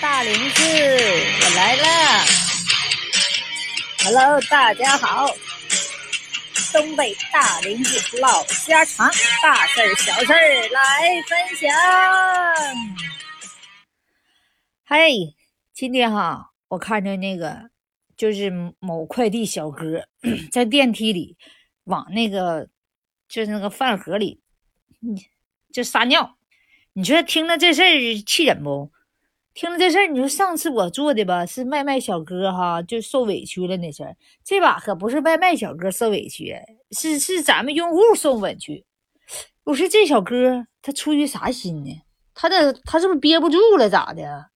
[0.00, 0.62] 大林子，
[1.40, 2.24] 我来了。
[4.04, 5.26] Hello，大家好，
[6.72, 9.10] 东北大林子唠家常，
[9.42, 11.70] 大事儿小事儿来分享。
[14.84, 15.08] 嗨，
[15.72, 17.70] 今天哈，我看着那个
[18.16, 20.06] 就是某快递小哥
[20.52, 21.36] 在电梯里
[21.84, 22.68] 往那个
[23.26, 24.42] 就是那个饭盒里，
[25.72, 26.36] 就撒尿。
[26.92, 28.92] 你说听了这事儿气人不？
[29.58, 34.16] 听了这事儿，你说上次我做的吧是外卖小哥哈，就受委屈了那事儿。
[34.44, 36.54] 这把可不是外卖小哥受委屈，
[36.92, 38.84] 是是咱们用户受委屈。
[39.64, 42.02] 我说这小哥他出于啥心呢？
[42.34, 44.46] 他这他是不是憋不住了咋的？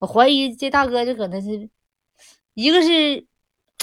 [0.00, 1.70] 我怀疑这大哥这可能是
[2.52, 3.26] 一个是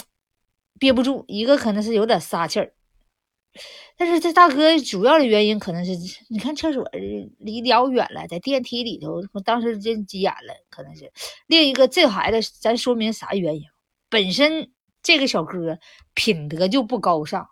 [0.77, 2.73] 憋不住，一个可能是有点撒气儿。
[3.95, 5.91] 但是这大哥主要的原因可能是，
[6.29, 6.83] 你看厕所
[7.37, 11.11] 离老远了，在电梯里头，我当时真急眼了，可能是
[11.47, 13.61] 另一个这孩子，咱说明啥原因？
[14.09, 15.77] 本身这个小哥
[16.13, 17.47] 品德就不高尚，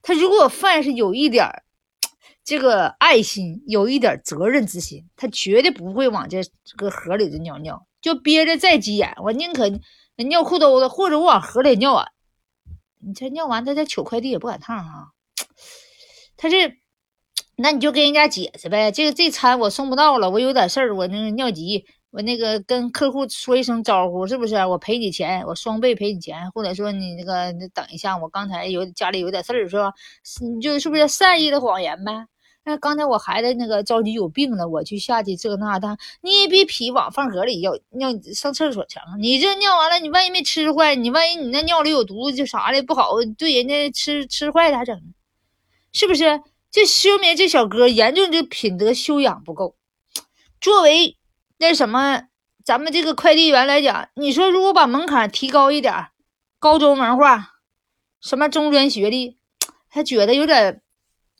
[0.00, 1.46] 他如果犯是有一点
[2.42, 9.68] 这个爱心，有一点责任之心，他绝对不会往这这个盒里头尿尿，就憋着再急眼，我宁可
[10.16, 12.10] 尿裤兜子，或者我往盒里尿完，
[13.00, 15.12] 你这尿完他再取快递也不赶趟哈。
[16.38, 16.78] 他是，
[17.56, 18.92] 那你就跟人家解释呗。
[18.92, 24.54] 这个这餐我送不到了，我有点事儿，我那个尿急，我那个跟客户说一声招呼，是不是？
[24.64, 29.92] 我赔你钱，我双倍赔你钱，或者说你那个等一下，我刚才有家里有点事儿，是吧？
[30.40, 32.12] 你就是不是善意的谎言呗？
[32.64, 39.00] 那刚才我孩子那个着急有病了，我去下去这那的，你也别皮往饭盒里要尿上厕所去。
[39.20, 44.96] 你这尿完了，你万一没吃坏，你万一你那尿里有毒，就啥的不好，对人家吃吃坏咋整？
[45.92, 46.42] 是不是？
[46.70, 49.76] 这说明这小哥严重就品德修养不够。
[50.60, 51.16] 作为
[51.56, 52.24] 那什么，
[52.62, 56.08] 咱们这个快递员来讲，你说如果把门槛提高一点，
[56.58, 57.54] 高中文化，
[58.20, 59.38] 什么中专学历，
[59.88, 60.82] 他觉得有点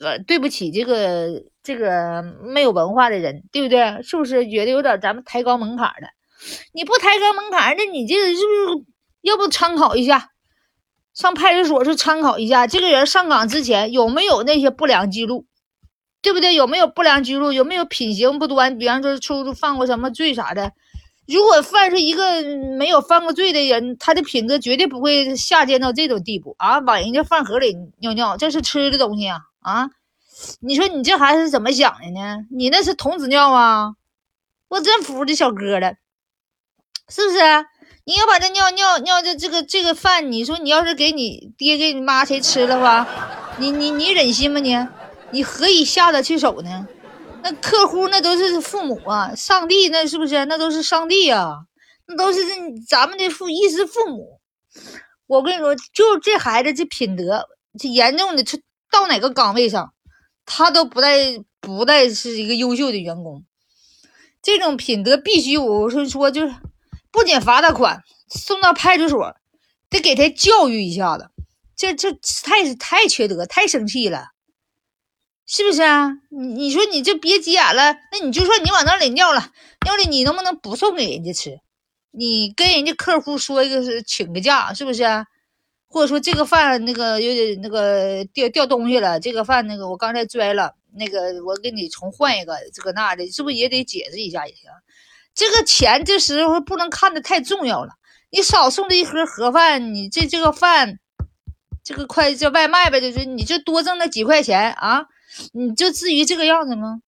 [0.00, 4.02] 呃对不起这个这个没有文化的人，对不对？
[4.02, 6.08] 是不是觉得有点咱们抬高门槛了？
[6.72, 8.86] 你不抬高门槛，那你这个是不是
[9.20, 10.30] 要不参考一下？
[11.18, 15.46] 上派出所去参考一下，这个人上岗之前有没有那些不良记录，
[16.22, 16.54] 对不对？
[16.54, 17.50] 有没有不良记录？
[17.50, 18.78] 有没有品行不端？
[18.78, 20.70] 比方说出出犯过什么罪啥的？
[21.26, 22.44] 如果犯是一个
[22.78, 26.78] 没有犯过罪的人，他的品质绝对不会下贱到这种地步啊！
[26.78, 29.90] 往人家饭盒里尿尿，这是吃的东西啊啊！
[30.60, 32.46] 你说你这孩子是怎么想的呢？
[32.56, 33.94] 你那是童子尿啊！
[34.68, 35.94] 我真服这小哥了，
[37.08, 37.64] 是不是啊？
[38.04, 43.06] 你要把这尿尿尿这这个这个饭，你说你要是给你爹给你妈谁吃的话，
[43.58, 44.60] 你你你忍心吗？
[44.60, 44.74] 你
[45.30, 46.88] 你何以下得去手呢？
[47.42, 50.46] 那客户那都是父母啊，上帝那是不是？
[50.46, 51.66] 那都是上帝啊，
[52.06, 52.40] 那都是
[52.88, 54.40] 咱们的父衣食父母。
[55.26, 57.46] 我跟你说，就这孩子这品德，
[57.78, 58.58] 这严重的，他
[58.90, 59.92] 到哪个岗位上，
[60.46, 63.44] 他都不带不带是一个优秀的员工。
[64.42, 66.54] 这种品德必须，我是说就是。
[67.18, 69.34] 不仅罚他款，送到派出所，
[69.90, 71.28] 得给他教育一下子。
[71.74, 74.28] 这这太太缺德，太生气了，
[75.44, 76.12] 是不是啊？
[76.30, 79.50] 你你说你就别急眼了，那你就说你往那里尿了，
[79.84, 81.58] 尿了你能不能不送给人家吃？
[82.12, 85.02] 你跟人家客户说一个是请个假，是不是？
[85.02, 85.26] 啊
[85.90, 94.70] 或者说这个饭那个有点那个掉掉东西了，这个饭那个我刚才拽了，那个我给你重换一个，这个那的，是不是也得解释一下也行？
[95.38, 97.92] 这个钱这时候不能看得太重要了，
[98.30, 100.98] 你少送这一盒盒饭，你这这个饭，
[101.84, 105.06] 这个快叫外卖呗，就是你就多挣那几块钱啊，
[105.52, 107.02] 你就至于这个样子吗？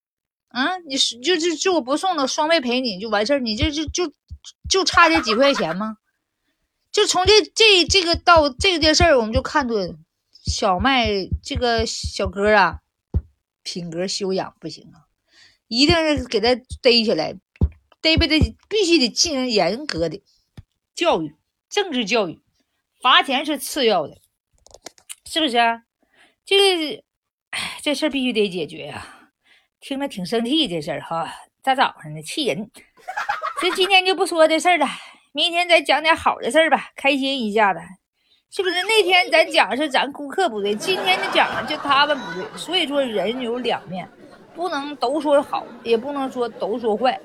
[0.47, 4.13] 啊，你就就就我不送了，双倍赔你就完事儿，你这就就
[4.69, 5.97] 就差这几块钱吗？
[6.93, 9.75] 就从这这这个到这件事儿，我们就看出
[10.47, 11.09] 小麦
[11.43, 12.79] 这个小哥啊，
[13.65, 15.11] 品格修养不行啊，
[15.67, 17.35] 一定是给他逮起来。
[18.03, 18.38] 得不得
[18.69, 20.22] 必须得进行严格的
[20.95, 21.34] 教育，
[21.69, 22.41] 政治教育，
[23.03, 24.16] 罚钱是次要的，
[25.25, 25.57] 是不是？
[25.59, 25.83] 啊
[26.45, 26.57] 这
[26.97, 27.03] 个，
[27.51, 29.30] 哎，这事儿必须得解决呀！
[29.78, 31.33] 听着挺生气，这事儿哈，
[31.63, 32.71] 大早上的气人。
[33.60, 34.86] 这今天就不说这事儿了，
[35.33, 37.80] 明天再讲点好的事儿吧，开心一下子，
[38.51, 38.83] 是不是？
[38.83, 42.59] 那天咱讲是咱顾客不对，今天就讲就他们不对。
[42.59, 44.10] 所以说，人有两面，
[44.53, 47.21] 不能都说好，也不能说都说坏。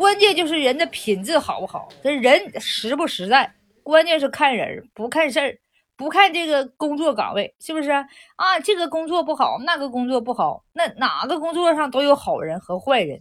[0.00, 3.52] 关键就是人的品质好不好，这人实不实在，
[3.82, 5.58] 关键是看人，不看事儿，
[5.94, 8.58] 不看这个工作岗位，是不是啊？
[8.64, 13.20] 这个工作不好，那个工作不好，那哪个工作上都有好人和坏人，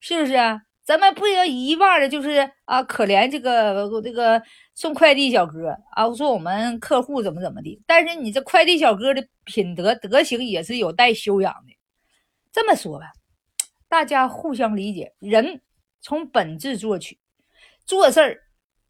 [0.00, 0.34] 是不是？
[0.82, 4.42] 咱们不要一味的就是啊，可怜这个这个
[4.74, 7.80] 送快递小哥啊，说我们客户怎么怎么的。
[7.86, 11.78] 但是你这快递小哥的品德德行也是有待修养的。
[12.50, 13.12] 这么说吧，
[13.88, 15.60] 大家互相理解，人
[16.00, 17.18] 从本质做起，
[17.84, 18.42] 做事儿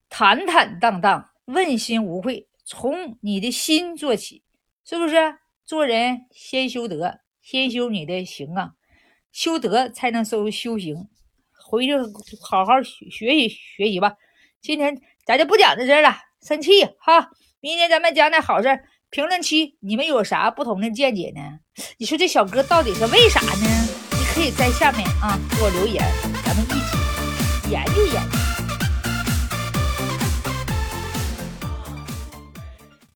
[0.08, 4.42] 坦坦荡荡，问心无愧，从你的心做起，
[4.84, 5.16] 是不是？
[5.64, 8.72] 做人先修德，先修你的行啊，
[9.30, 11.08] 修德才能收修行。
[11.52, 11.92] 回去
[12.40, 14.16] 好好学学习学习吧。
[14.60, 17.30] 今天咱就不讲这事了，生气哈。
[17.60, 18.68] 明天咱们讲点好事。
[19.10, 21.40] 评论区你们有啥不同的见解呢？
[21.98, 23.99] 你说这小哥到底是为啥呢？
[24.34, 26.04] 可以在下面啊给我留言，
[26.44, 28.39] 咱们一起研究研究。